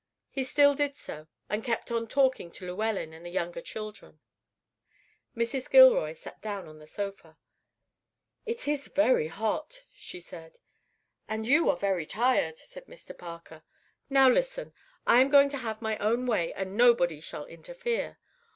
He 0.31 0.43
still 0.43 0.73
did 0.73 0.95
so, 0.95 1.27
and 1.47 1.63
kept 1.63 1.91
on 1.91 2.07
talking 2.07 2.51
to 2.53 2.65
Llewellyn 2.65 3.13
and 3.13 3.23
the 3.23 3.29
younger 3.29 3.61
children. 3.61 4.19
Mrs. 5.37 5.69
Gilroy 5.69 6.13
sat 6.13 6.41
down 6.41 6.67
on 6.67 6.79
the 6.79 6.87
sofa. 6.87 7.37
"It 8.47 8.67
is 8.67 8.87
very 8.87 9.27
hot," 9.27 9.83
she 9.93 10.19
said. 10.19 10.57
"And 11.27 11.47
you 11.47 11.69
are 11.69 11.77
very 11.77 12.07
tired," 12.07 12.57
said 12.57 12.87
Mr. 12.87 13.15
Parker. 13.15 13.61
"Now 14.09 14.27
listen; 14.27 14.73
I 15.05 15.21
am 15.21 15.29
going 15.29 15.49
to 15.49 15.57
have 15.57 15.83
my 15.83 15.99
own 15.99 16.25
way, 16.25 16.51
and 16.53 16.75
nobody 16.75 17.19
shall 17.21 17.45
interfere. 17.45 18.17